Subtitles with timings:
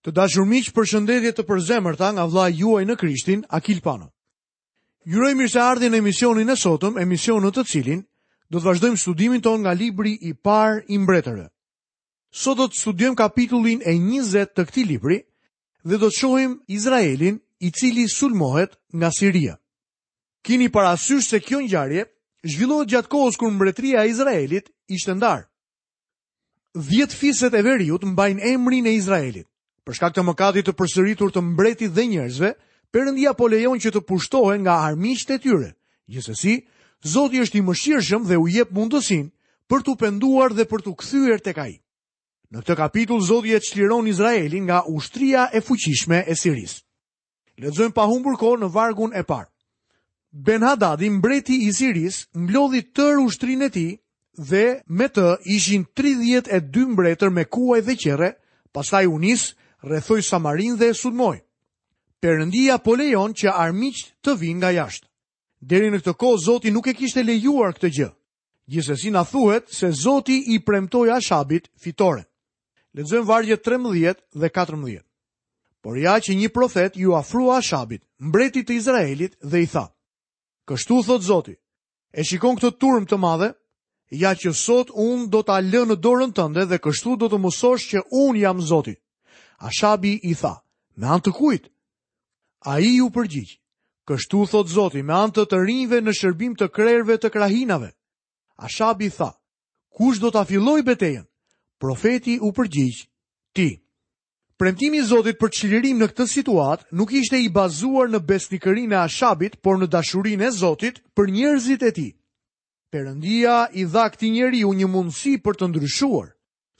[0.00, 4.06] Të dashur miq, përshëndetje të përzemërta nga vllai juaj në Krishtin, Akil Pano.
[5.04, 8.00] Ju uroj mirëseardhje në emisionin e sotëm, emision në të cilin
[8.50, 11.44] do të vazhdojmë studimin ton nga libri i parë i Mbretërve.
[12.44, 15.18] Sot do të studiojmë kapitullin e 20 të këtij libri
[15.84, 19.58] dhe do të shohim Izraelin i cili sulmohet nga Siria.
[20.44, 22.06] Kini parasysh se kjo ngjarje
[22.54, 25.44] zhvillohet gjatë kohës kur mbretëria e Izraelit ishte ndar.
[26.88, 29.49] 10 fiset e veriut mbajnë emrin e Izraelit.
[29.90, 32.50] Për shkak të mëkatit të përsëritur të mbretit dhe njerëzve,
[32.94, 35.70] Perëndia po lejon që të pushtohen nga armiqtë e tyre.
[36.06, 36.52] Gjithsesi,
[37.10, 39.30] Zoti është i mëshirshëm dhe u jep mundësinë
[39.70, 41.74] për t'u penduar dhe për t'u kthyer tek Ai.
[42.50, 46.76] Në këtë kapitull Zoti e çliron Izraelin nga ushtria e fuqishme e Siris.
[47.58, 49.50] Lexojmë pa humbur kohë në vargun e parë.
[50.30, 53.90] Benhadadi, mbreti i Siris, mblodhi tër ushtrinë e tij
[54.50, 54.64] dhe
[54.98, 55.26] me të
[55.56, 58.30] ishin 32 mbretër me kuaj dhe qerre,
[58.70, 59.50] pastaj u nis
[59.84, 61.40] rrethoi Samarin dhe e sulmoi.
[62.22, 65.06] Perëndia po lejon që armiqt të vinë nga jashtë.
[65.60, 68.10] Deri në këtë kohë Zoti nuk e kishte lejuar këtë gjë.
[68.70, 72.24] Gjithsesi na thuhet se Zoti i premtoi Ashabit fitoren.
[72.94, 75.02] Lexojmë vargjet 13 dhe 14.
[75.80, 79.86] Por ja që një profet ju afrua Ashabit, mbretit të Izraelit dhe i tha:
[80.68, 81.56] Kështu thot Zoti,
[82.12, 83.50] e shikon këtë turm të madhe,
[84.12, 87.88] ja që sot unë do t'a lënë në dorën tënde dhe kështu do të musosh
[87.92, 88.96] që unë jam Zoti.
[89.60, 90.56] Ashabi i tha,
[90.96, 91.66] me antë të kujt?
[92.74, 93.58] A i ju përgjigjë,
[94.08, 97.90] kështu thot zoti, me antë të rinjve në shërbim të krerve të krahinave.
[98.68, 99.30] Ashabi tha,
[99.96, 101.26] kush do të afiloj betejen?
[101.80, 103.04] Profeti u përgjigjë,
[103.56, 103.68] ti.
[104.60, 108.98] Premtimi i Zotit për çlirim në këtë situatë nuk ishte i bazuar në besnikërinë e
[109.00, 112.10] Ashabit, por në dashurinë e Zotit për njerëzit e tij.
[112.92, 116.28] Perëndia i dha këtij njeriu një mundësi për të ndryshuar.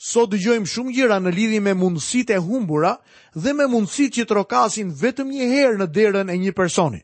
[0.01, 2.95] Sot dëgjojmë shumë gjëra në lidhje me mundësitë e humbura
[3.37, 7.03] dhe me mundësitë që trokasin vetëm një herë në derën e një personi.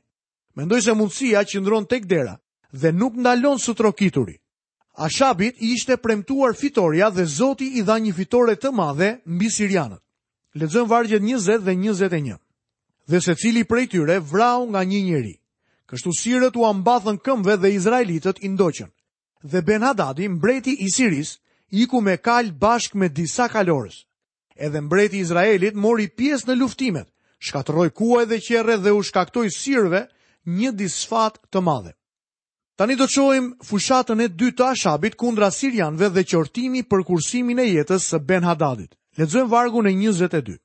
[0.56, 2.32] Mendoj se mundësia qëndron tek dera
[2.72, 4.38] dhe nuk ndalon së trokituri.
[5.08, 10.00] Ashabit i ishte premtuar fitorja dhe Zoti i dha një fitore të madhe mbi sirianët.
[10.56, 12.38] Lexojmë vargjet 20 dhe 21.
[13.12, 15.34] Dhe secili prej tyre vrau nga një njeri.
[15.88, 18.88] Kështu sirët u ambathën këmbëve dhe izraelitët i ndoqën.
[19.44, 21.36] Dhe Benhadadi, mbreti i Siris,
[21.70, 24.04] iku me kal bashk me disa kalorës.
[24.56, 27.08] Edhe mbreti Izraelit mori pjesë në luftimet,
[27.40, 30.06] shkatëroj kuaj dhe qere dhe u shkaktoj sirve
[30.46, 31.92] një disfat të madhe.
[32.76, 37.64] Tani do qojmë fushatën e dy të ashabit kundra sirianve dhe qortimi për kursimin e
[37.68, 38.92] jetës së Ben Hadadit.
[39.16, 40.58] Ledzojmë vargu në 22.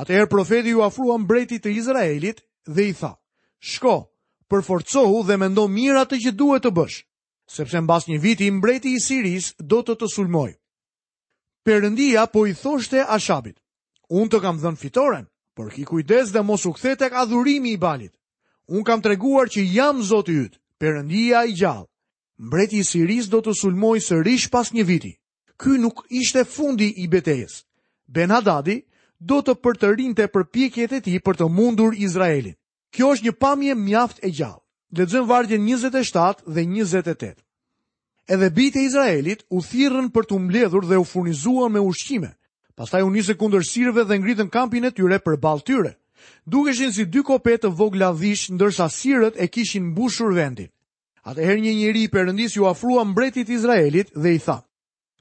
[0.00, 3.14] Atëherë profeti ju afrua mbreti të Izraelit dhe i tha,
[3.58, 3.96] shko,
[4.48, 7.00] përforcohu dhe mendo mirat të që duhet të bësh
[7.50, 10.52] sepse mbas një viti mbreti i Siris do të të sulmoj.
[11.66, 13.58] Perëndia po i thoshte Ashabit:
[14.08, 17.76] "Unë të kam dhënë fitoren, por ki kujdes dhe mos u kthe tek adhurimi i
[17.82, 18.14] Balit.
[18.70, 21.88] Unë kam treguar që jam Zoti yt, Perëndia i gjallë."
[22.46, 25.12] Mbreti i Siris do të sulmoj sërish pas një viti.
[25.60, 27.66] Ky nuk ishte fundi i betejës.
[28.14, 28.78] Ben-Hadadi
[29.18, 32.54] do të përtërinte përpjekjet e tij për të mundur Izraelin.
[32.94, 34.62] Kjo është një pamje mjaft e gjallë.
[34.90, 37.36] Lexojmë vargjen 27 dhe 28.
[38.26, 42.32] Edhe bitë e Izraelit u thirrën për të mbledhur dhe u furnizuan me ushqime.
[42.74, 45.92] Pastaj u nisën kundër sirëve dhe ngritën kampin e tyre përballë tyre.
[46.46, 50.70] Dukeshin si dy kope të vogla dhish, ndërsa sirët e kishin mbushur vendin.
[51.22, 54.58] Atëherë një njeri i Perëndis ju ofrua mbretit Izraelit dhe i tha: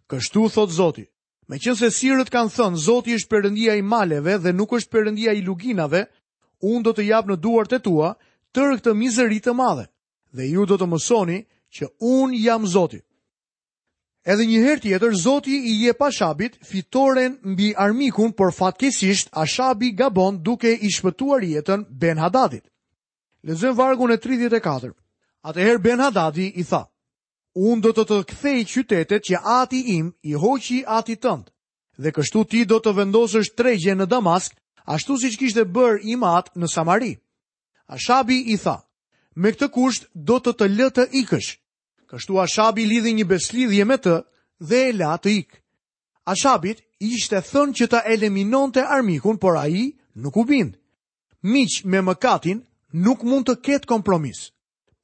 [0.10, 1.06] Kështu thot Zoti,
[1.50, 5.34] Me qënë se sirët kanë thënë, Zoti është përëndia i maleve dhe nuk është përëndia
[5.38, 6.04] i luginave,
[6.62, 8.14] unë do të jap në duart të tua,
[8.58, 9.86] tërë këtë mizëri të madhe,
[10.34, 11.40] dhe ju do të mësoni
[11.76, 13.00] që unë jam Zoti.
[14.30, 19.46] Edhe një herë tjetër, Zoti i je pa shabit fitoren mbi armikun, por fatkesisht a
[19.46, 22.66] shabi gabon duke i shpëtuar jetën Ben Hadadit.
[23.48, 24.94] Lezëm vargun e 34.
[25.50, 26.84] Atëherë Ben Hadadi i tha,
[27.56, 31.50] unë do të të kthej qytetet që ati im i hoqi ati tëndë,
[32.04, 34.52] dhe kështu ti do të vendosësht tregje në Damask,
[34.86, 37.24] ashtu si që kishtë bërë imat në Samarit.
[37.90, 38.78] Ashabi i tha,
[39.42, 41.50] me këtë kusht do të të lë të ikësh.
[42.10, 44.14] Kështu Ashabi lidhi një beslidhje me të
[44.70, 45.58] dhe e la të ikë.
[46.34, 49.88] Ashabit ishte thënë që ta eliminon të armikun, por a i
[50.22, 50.78] nuk u bindë.
[51.50, 52.62] Miq me mëkatin
[53.06, 54.44] nuk mund të ketë kompromis.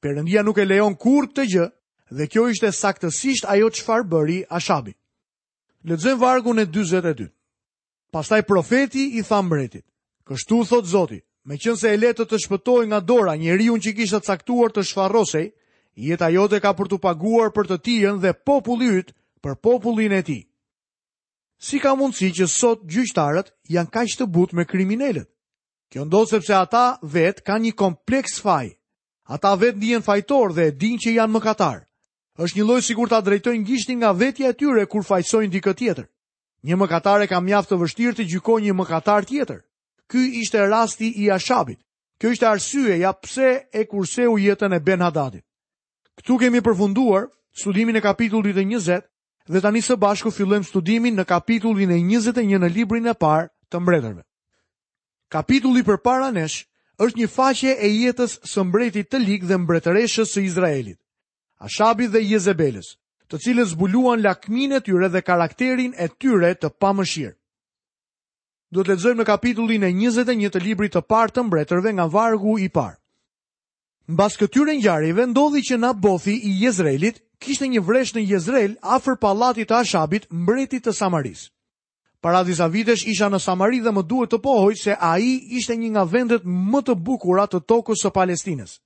[0.02, 1.66] Perëndia nuk e lejon kurrë këtë gjë
[2.16, 4.94] dhe kjo ishte saktësisht ajo çfarë bëri Ashabi.
[5.88, 7.26] Lexojmë vargun e 42.
[8.14, 9.84] Pastaj profeti i tha mbretit:
[10.26, 13.92] "Kështu thot Zoti, me qënë se e letë të shpëtoj nga dora njeri unë që
[13.96, 15.44] kishtë të caktuar të shfarosej,
[16.08, 19.12] jeta jote ka për të paguar për të tijen dhe popullit
[19.44, 20.38] për popullin e ti.
[21.62, 25.28] Si ka mundësi që sot gjyqtarët janë kaq të butë me kriminalët?
[25.90, 28.66] Kjo ndodh sepse ata vetë kanë një kompleks faj.
[29.30, 31.84] Ata vetë ndihen fajtor dhe dinë që janë mëkatarë.
[32.42, 36.08] Është një lojë sigurt ta drejtojnë gishtin nga vetja e tyre kur fajsojnë dikët tjetër.
[36.66, 39.62] Një mëkatar e ka mjaft të vështirë të gjykojë një mëkatar tjetër.
[40.06, 41.78] Ky ishte rasti i Ashabit.
[42.20, 43.48] Kjo ishte arsye ja pse
[43.78, 45.44] e kurseu jetën e Ben Hadadit.
[46.18, 47.28] Ktu kemi përfunduar
[47.60, 49.04] studimin e kapitullit të 20
[49.52, 53.80] dhe tani së bashku fillojmë studimin në kapitullin e 21 në librin e parë të
[53.82, 54.22] mbretërve.
[55.36, 56.64] Kapitulli përpara nesh
[57.04, 60.98] është një faqe e jetës së mbretit të lig dhe mbretëreshës së Izraelit,
[61.68, 62.94] Ashabit dhe Jezebelës,
[63.28, 67.34] të cilët zbuluan lakmin e tyre dhe karakterin e tyre të pamëshirë.
[68.76, 72.58] Do të lexojmë në kapitullin e 21 të librit të parë të Mbretërve nga vargu
[72.60, 72.98] i parë.
[74.12, 79.70] Mbas këtyre ngjarjeve ndodhi që nabothi i Jezrelit kishte një vresh në Jezrel, afër pallatit
[79.70, 81.48] të Ashabit, mbretit të Samarisë.
[82.20, 85.24] Para disa vitesh isha në Samari dhe më duhet të pohoj se ai
[85.56, 88.76] ishte një nga vendet më të bukura të tokës së Palestinës.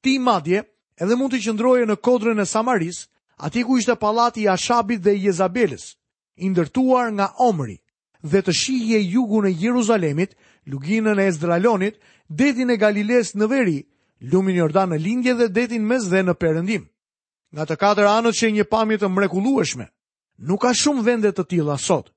[0.00, 0.62] Ti madje
[0.96, 3.04] edhe mund të qëndroje në kodrën e Samaris,
[3.44, 5.90] aty ku ishte pallati i Ashabit dhe Jezabelës,
[6.40, 7.76] i ndërtuar nga Omri
[8.30, 10.34] dhe të shihje jugun e Jeruzalemit,
[10.70, 13.78] luginën e Ezdralonit, detin e Galiles në veri,
[14.32, 16.86] lumin Jordan në lindje dhe detin mes dhe në perëndim.
[17.54, 19.86] Nga të katër anët që një pamje të mrekullueshme.
[20.48, 22.10] Nuk ka shumë vende të tilla sot.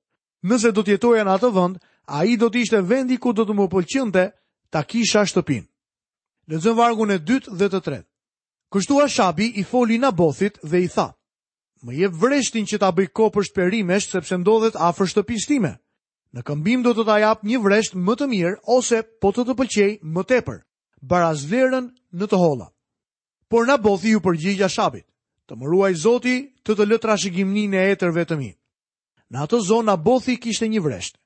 [0.43, 1.77] Nëse do të jetoja në atë vend,
[2.09, 4.23] ai do të ishte vendi ku do të më pëlqente
[4.73, 5.63] ta kisha shtëpin.
[6.49, 8.07] Lexojmë vargun e dytë dhe të tretë.
[8.73, 11.09] Kështu Ashabi i foli Nabothit dhe i tha:
[11.85, 15.73] Më jep vreshtin që ta bëj për shperimesh sepse ndodhet afër shtëpisë time.
[16.37, 19.53] Në këmbim do të ta jap një vresht më të mirë ose po të të
[19.59, 20.59] pëlqej më tepër,
[21.13, 21.87] baraz vlerën
[22.19, 22.67] në të hola.
[23.49, 25.05] Por na bothi ju përgjigja shabit,
[25.49, 26.35] të mëruaj zoti
[26.65, 28.51] të të lëtra shikimni në etër vetëmi.
[29.29, 31.17] Në atë zonë na bothi kishte një vresht,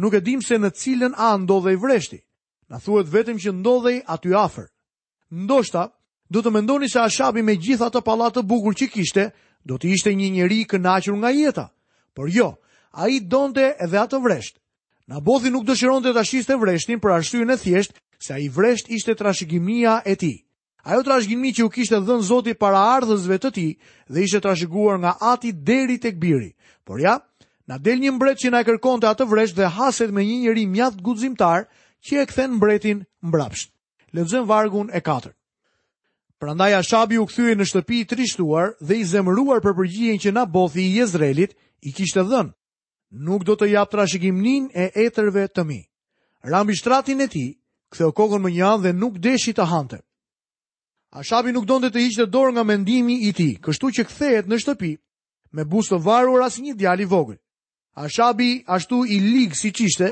[0.00, 2.20] nuk e dim se në cilën a ndodhej vreshti,
[2.70, 4.68] në thuet vetëm që ndodhej aty afer.
[5.32, 5.86] Ndo shta,
[6.28, 9.24] do të mendoni se a shabi me gjitha të palatë të bukur që kishte,
[9.64, 11.66] do të ishte një i kënaqur nga jeta,
[12.12, 12.56] por jo,
[12.92, 14.58] a i donte edhe atë vresht.
[15.10, 16.12] Nabothi nuk dëshiron të
[16.48, 17.92] të vreshtin për arsyën e thjesht
[18.22, 20.46] se a i vresht ishte trashëgimia e ti.
[20.84, 23.70] Ajo trashëgimi që u kishte dhënë Zoti para ardhëzve të tij
[24.12, 26.54] dhe ishte trashëguar nga Ati deri tek Biri.
[26.84, 27.20] Por ja,
[27.66, 31.02] na del një mbret që na kërkonte atë vresh dhe haset me një njeri mjaft
[31.02, 31.66] gudzimtar,
[32.06, 33.70] që e kthen mbretin mbrapsht.
[34.14, 35.32] Lexojmë vargun e 4.
[36.40, 40.86] Prandaj Ashabi u kthye në shtëpi i trishtuar dhe i zemëruar për përgjigjen që Nabothi
[40.86, 41.52] i Jezreelit
[41.86, 42.54] i kishte dhënë
[43.10, 45.80] nuk do të jap trashëgiminë e etërve të mi.
[46.46, 47.50] Ram i shtratin e tij,
[47.90, 49.98] ktheu kokën më një anë dhe nuk deshi të hante.
[51.10, 54.92] Ashabi nuk donte të hiqte dorë nga mendimi i tij, kështu që kthehet në shtëpi
[55.56, 57.38] me buzë të varur as një djalë i vogël.
[57.98, 60.08] Ashabi ashtu i ligë siç ishte,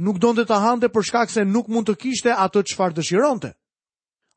[0.00, 3.50] nuk donte të hante për shkak se nuk mund të kishte atë çfarë dëshironte.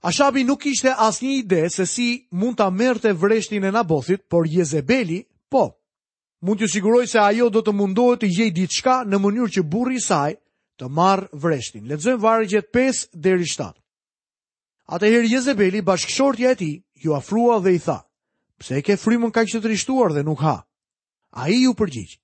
[0.04, 5.24] Ashabi nuk kishte asnjë ide se si mund ta merrte vreshtin e Nabothit, por Jezebeli,
[5.50, 5.64] po,
[6.42, 10.00] mund të siguroj se ajo do të mundohet të gjej diçka në mënyrë që burri
[10.00, 10.34] i saj
[10.82, 11.86] të marrë vreshtin.
[11.90, 13.74] Lexojmë vargjet 5 deri 7.
[14.92, 18.00] Atëherë Jezebeli, bashkëshortja e tij, ju afrua dhe i tha:
[18.58, 20.66] "Pse e ke frymën kaq të trishtuar dhe nuk ha?"
[21.32, 22.18] Ai ju përgjigj: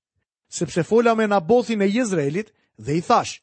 [0.50, 3.42] "Sepse fola me Nabothin e Jezrelit dhe i thash: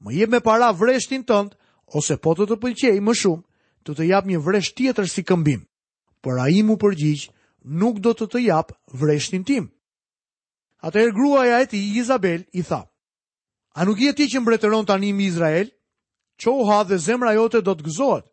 [0.00, 1.52] Më jep me para vreshtin tënd,
[1.94, 3.42] ose po të të pëlqej më shumë,
[3.84, 5.66] të të jap një vresht tjetër si këmbim."
[6.24, 7.28] Por ai mu përgjigj:
[7.80, 9.70] "Nuk do të të jap vreshtin tim."
[10.84, 12.82] Atëherë gruaja e tij Izabel i tha:
[13.76, 15.70] "A nuk je ti që mbretëron tani në Izrael?
[16.44, 18.26] Qoha dhe zemra jote do të gëzohet.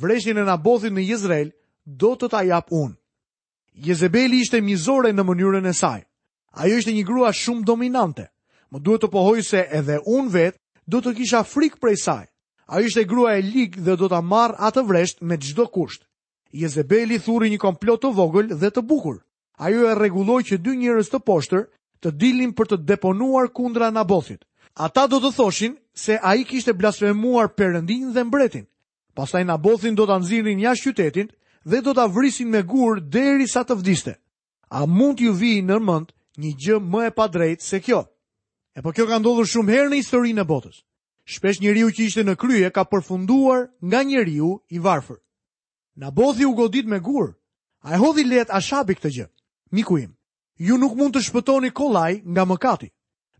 [0.00, 1.50] Vreshjen e Nabothit në Izrael
[1.84, 2.96] do të ta jap unë."
[3.90, 6.00] Jezebeli ishte mizore në mënyrën e saj.
[6.56, 8.28] Ajo ishte një grua shumë dominante.
[8.72, 12.24] Më duhet të pohoj se edhe unë vetë do të kisha frikë prej saj.
[12.72, 16.08] Ajo ishte grua e ligë dhe do të marrë atë vresht me gjdo kusht.
[16.56, 19.20] Jezebeli thuri një komplot të vogël dhe të bukur.
[19.60, 21.66] Ajo e reguloj që dy njërës të poshtër
[22.02, 24.44] të dilin për të deponuar kundra Nabothit.
[24.78, 28.66] Ata do të thoshin se a i kishte blasfemuar përëndin dhe mbretin.
[29.14, 31.30] Pastaj Nabothin do të anzirin jashtë qytetin
[31.66, 34.14] dhe do të avrisin me gur deri sa të vdiste.
[34.70, 38.04] A mund t'ju vi në mënd një gjë më e pa drejt se kjo?
[38.76, 40.84] E po kjo ka ndodhur shumë herë në historinë e botës.
[41.28, 45.16] Shpesh njeriu që ishte në krye ka përfunduar nga njeriu i varfër.
[45.98, 47.34] Nabothi u godit me gur.
[47.82, 49.26] A e hodhi let a këtë gjë,
[49.70, 49.96] miku
[50.58, 52.90] ju nuk mund të shpëtoni kolaj nga mëkati.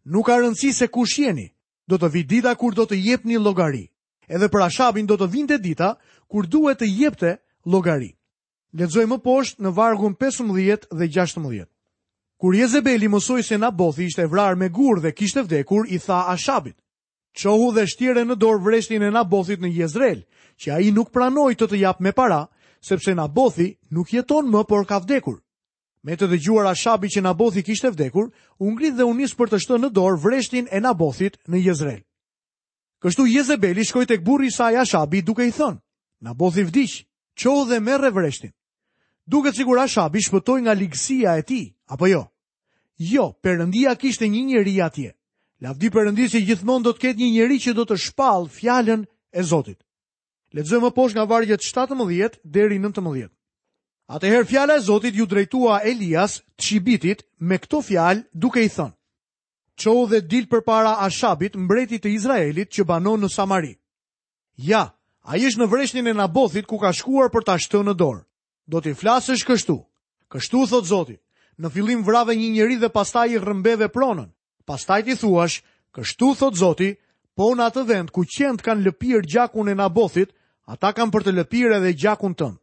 [0.07, 1.51] Nuk ka rëndësi se kush jeni.
[1.91, 3.89] Do të vi dita kur do të jepni llogari.
[4.29, 5.97] Edhe për Ashabin do të vinte dita
[6.31, 7.31] kur duhet të jepte
[7.67, 8.15] llogari.
[8.77, 11.67] Lexoj më poshtë në vargun 15 dhe 16.
[12.39, 16.77] Kur Jezebeli mësoj se Nabothi ishte vrar me gur dhe kishte vdekur, i tha Ashabit.
[17.35, 20.23] Qohu dhe shtire në dorë vreshtin e Nabothit në Jezrel,
[20.59, 22.47] që a i nuk pranoj të të jap me para,
[22.81, 25.41] sepse Nabothi nuk jeton më por ka vdekur.
[26.07, 28.29] Me të dëgjuar Ashabi që Nabothi kishte vdekur,
[28.63, 32.05] u ngrit dhe u nis për të shtënë në dorë vreshtin e Nabothit në Jezreel.
[33.03, 35.79] Kështu Jezebeli shkoi tek burri i saj Ashabi duke i thënë:
[36.29, 37.01] "Nabothi vdiq,
[37.39, 38.51] çoho dhe merr vreshtin."
[39.27, 42.23] Duket sigur Ashabi shpëtoi nga ligësia e tij, apo jo?
[42.97, 45.11] Jo, Perëndia kishte një njeri atje.
[45.61, 49.03] Lavdi Perëndisë që gjithmonë do të ketë një njeri që do të shpall fjalën
[49.33, 49.79] e Zotit.
[50.55, 53.31] Lexojmë poshtë nga vargjet 17 deri 19.
[54.09, 58.95] Atëherë fjala e Zotit ju drejtua Elias të shibitit me këto fjalë duke i thënë.
[59.79, 63.75] Qo dhe dil për para Ashabit mbretit të Izraelit që banon në Samari.
[64.71, 64.81] Ja,
[65.29, 68.23] a ish në vreshtin e Nabothit ku ka shkuar për ta shtë në dorë.
[68.73, 69.77] Do t'i flasësh kështu.
[70.33, 71.21] Kështu, thot Zotit,
[71.61, 74.29] në fillim vrave një njeri dhe pastaj i rrëmbeve pronën.
[74.69, 75.61] Pastaj t'i thuash,
[75.97, 76.99] kështu, thot Zotit,
[77.37, 80.33] po në atë vend ku qend kanë lëpir gjakun e Nabothit,
[80.65, 82.57] ata kanë për të lëpirë edhe gjakun tëmë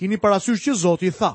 [0.00, 1.34] kini parasysh që Zoti tha.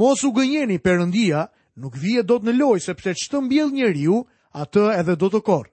[0.00, 1.42] Mos u gënjeni Perëndia,
[1.76, 4.22] nuk vije dot në lojë sepse ç'të mbjell njeriu,
[4.56, 5.68] atë edhe do të korr.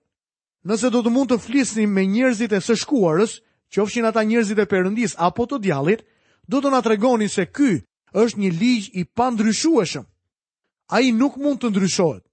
[0.68, 3.38] Nëse do të mund të flisni me njerëzit e së shkuarës,
[3.72, 6.04] qofshin ata njerëzit e Perëndis apo të djallit,
[6.52, 7.80] do të na tregonin se ky
[8.20, 10.04] është një ligj i pandryshueshëm.
[10.96, 12.24] Ai nuk mund të ndryshohet.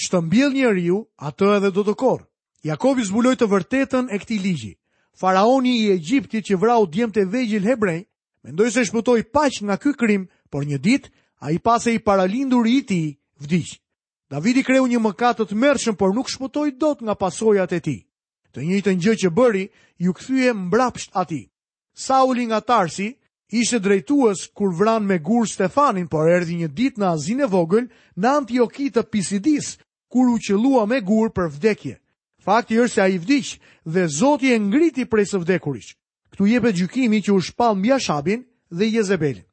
[0.00, 2.26] Ç'të mbjell njeriu, atë edhe do të korr.
[2.68, 4.72] Jakobi zbuloi të vërtetën e këtij ligji.
[5.20, 8.04] Faraoni i Egjiptit që vrau djemtë vegjël hebrej
[8.42, 11.08] Mendoj se shpëtoj paq nga ky krim, por një ditë
[11.44, 13.00] a i pase i paralindur i ti
[13.42, 13.76] vdiqë.
[14.32, 15.00] David i kreu një
[15.34, 17.96] të mërshëm, por nuk shpëtoj dot nga pasojat e ti.
[18.54, 19.64] Të një të një që bëri,
[20.02, 21.42] ju këthyje mbrapsht ati.
[21.94, 23.08] Sauli nga Tarsi
[23.60, 28.28] ishte drejtues kur vran me gur Stefanin, por erdi një dit në azine vogël në
[28.38, 29.74] Antioki të Pisidis,
[30.10, 31.98] kur u qëllua me gur për vdekje.
[32.40, 33.58] Fakti është se a i vdiqë
[33.94, 35.94] dhe Zoti e ngriti prej së vdekurishë.
[36.34, 39.46] Këtu jepet gjykimi që u shpall mbi Ashabin dhe Jezebelin.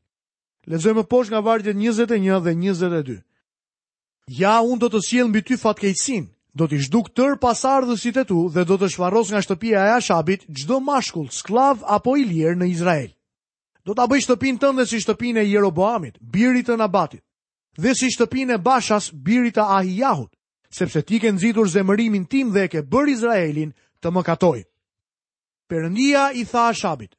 [0.67, 3.19] Lexojmë poshtë nga vargjet 21 dhe 22.
[4.39, 6.25] Ja, unë do të sjell mbi ty fatkeqësin,
[6.57, 10.41] do t'i zhduk tër pasardhësit e tu dhe do të shfarros nga shtëpia e Ashabit
[10.57, 13.09] çdo mashkull, skllav apo i lirë në Izrael.
[13.85, 17.23] Do ta bëj shtëpinë tënde si shtëpinë e Jeroboamit, birit të Nabatit,
[17.77, 20.33] dhe si shtëpinë e Bashas, birit të Ahijahut,
[20.69, 24.63] sepse ti ke nxitur zemërimin tim dhe e ke bërë Izraelin të mëkatojë.
[25.67, 27.11] Perëndia i tha Ashabit: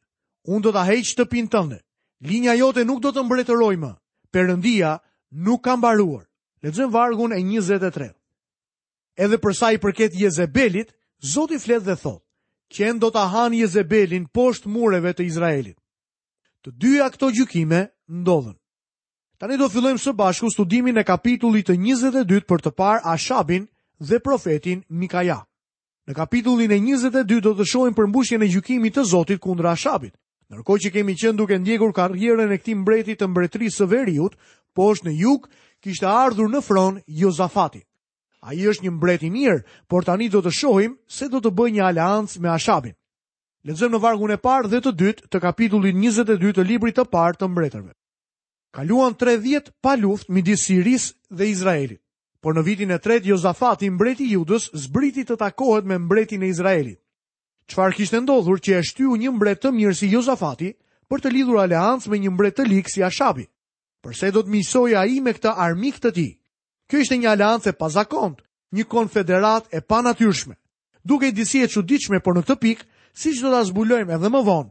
[0.49, 1.79] "Unë do ta heq shtëpin tënde.
[2.25, 3.91] Linja jote nuk do të mbretëroj më.
[4.33, 4.97] Perëndia
[5.47, 6.25] nuk ka mbaruar."
[6.65, 8.09] Lexojmë vargun e 23.
[9.19, 10.93] Edhe për sa i përket Jezebelit,
[11.33, 12.23] Zoti flet dhe thot:
[12.75, 15.77] "Qen do ta han Jezebelin poshtë mureve të Izraelit."
[16.65, 18.57] Të dyja këto gjykime ndodhen.
[19.39, 24.19] Tani do fillojmë së bashku studimin e kapitullit të 22 për të parë Ashabin dhe
[24.21, 25.43] profetin Mikaja.
[26.09, 30.15] Në kapitullin e 22 do të shohim përmbushjen e gjykimit të Zotit kundra Ashabit.
[30.49, 34.39] Ndërkohë që kemi qenë duke ndjekur karrierën e këtij mbreti të mbretërisë së Veriut,
[34.79, 35.45] poshtë në jug
[35.85, 37.83] kishte ardhur në fron Jozafati.
[38.41, 39.61] Ai është një mbret i mirë,
[39.91, 42.97] por tani do të shohim se do të bëjë një aleancë me Ashabin.
[43.69, 47.37] Lexojmë në vargun e parë dhe të dytë të kapitullit 22 të librit të parë
[47.43, 47.93] të mbretërve.
[48.73, 52.01] Kaluan 30 pa luftë midis Siris dhe Izraelit.
[52.47, 56.51] Por në vitin e tret, Jozafati, mbreti i Judës, zbriti të takohet me mbretin e
[56.53, 57.01] Izraelit.
[57.69, 60.71] Çfarë kishte ndodhur që e shtyu një mbret të mirë si Jozafati
[61.11, 63.45] për të lidhur aleancë me një mbret të likë si Ashabi?
[64.05, 66.31] Përse do të miqësoj ai me këtë armik të tij?
[66.89, 68.39] Kjo ishte një aleancë pazakont,
[68.77, 70.55] një konfederat e panatyrshme.
[71.05, 72.87] Duke i disi e çuditshme, por në këtë pikë,
[73.23, 74.71] siç do ta zbulojmë edhe më vonë,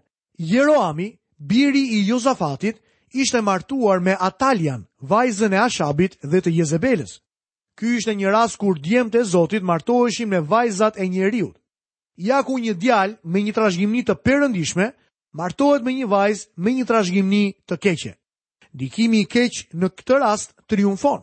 [0.54, 2.80] Jeroami, biri i Jozafatit,
[3.14, 7.20] ishte martuar me Atalian, vajzën e Ashabit dhe të Jezebelës.
[7.78, 11.50] Ky ishte një rast kur djemët e Zotit martoheshin me vajzat e njeriu.
[12.30, 14.88] Ja ku një djalë me një trashëgimni të perëndishme
[15.42, 18.12] martohet me një vajzë me një trashëgimni të keqe.
[18.82, 21.22] Dikimi i keq në këtë rast triumfon.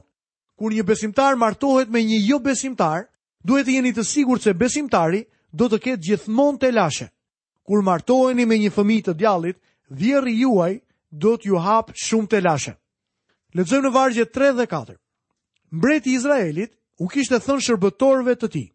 [0.59, 3.09] Kur një besimtar martohet me një jo besimtar,
[3.43, 7.11] duhet të jeni të sigurt se besimtari do të ketë gjithmonë të lashe.
[7.67, 9.57] Kur martoheni me një fëmijë të djallit,
[10.05, 10.73] vjerri juaj
[11.11, 12.77] do t'ju hap shumë të lashe.
[13.59, 14.67] Lexojmë në vargje 3 dhe
[15.75, 16.71] mbreti Izraelit
[17.03, 18.67] u kishte thënë shërbëtorve të tij,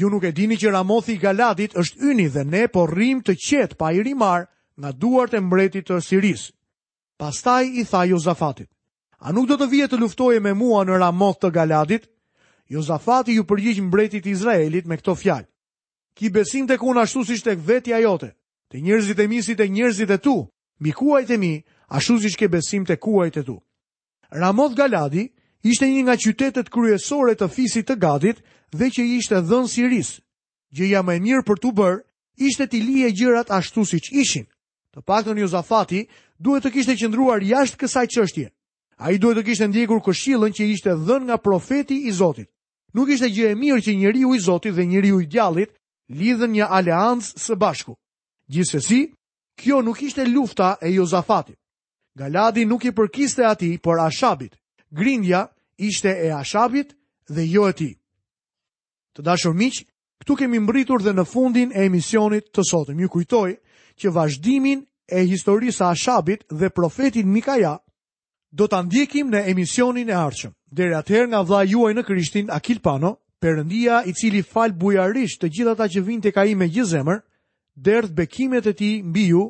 [0.00, 3.36] ju nuk e dini që Ramothi i Galadit është yni dhe ne po rrim të
[3.46, 4.48] qetë pa i rimar
[4.80, 6.48] nga duart e mbretit të Siris.
[7.20, 8.66] Pastaj i tha Jozafatit,
[9.22, 12.08] a nuk do të vje të luftoje me mua në Ramoth të Galadit?
[12.70, 15.46] Jozafati ju përgjigj mbretit Izraelit me këto fjalë.
[16.14, 18.32] Ki besim të kun ashtu si tek vetja jote,
[18.70, 20.36] të njërzit e misit të njërzit e tu,
[20.82, 21.52] mikuajt e mi,
[21.90, 23.60] ashtu si shke besim të kuajt e tu.
[24.30, 25.30] Ramoth Galadi
[25.62, 28.38] ishte një nga qytetet kryesore të fisit të gadit
[28.72, 30.10] dhe që ishte dhënë si ris.
[30.72, 31.98] Gjëja më e mirë për të bërë,
[32.48, 34.46] ishte t'i lije gjërat ashtu si që ishin.
[34.94, 36.06] Të pak të një zafati,
[36.40, 38.46] duhet të kishte qëndruar jashtë kësaj qështje.
[39.00, 42.48] A i duhet të kishte ndjekur këshillën që ishte dhënë nga profeti i Zotit.
[42.94, 45.70] Nuk ishte gjë e mirë që njëri u i Zotit dhe njëri u i djalit
[46.10, 47.94] lidhën një aleansë së bashku.
[48.50, 49.02] Gjithsesi,
[49.60, 51.56] kjo nuk ishte lufta e Jozafatit.
[52.18, 54.56] Galadi nuk i përkiste ati, por Ashabit
[54.92, 56.94] grindja ishte e Ashabit
[57.28, 57.90] dhe jo e ti.
[59.16, 59.82] Të dashur miq,
[60.22, 63.00] këtu kemi mbritur dhe në fundin e emisionit të sotëm.
[63.00, 63.48] Ju kujtoj
[63.98, 67.76] që vazhdimin e historisë së Ashabit dhe profetit Mikaja
[68.52, 70.52] do ta ndjekim në emisionin e ardhshëm.
[70.72, 75.48] Deri atëher nga vlla juaj në Krishtin Akil Pano, Perëndia i cili fal bujarisht të
[75.48, 77.22] gjithë ata që vijnë tek ai me gjithë zemër,
[77.72, 79.46] derdh bekimet e tij mbi ju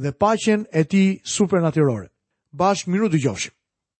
[0.00, 2.08] dhe paqen e tij supernatyrore.
[2.56, 3.52] Bashk miru dëgjoshim.